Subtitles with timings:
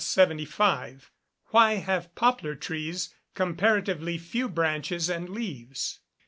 [0.03, 5.99] _Why have poplar trees comparatively few branches and leaves?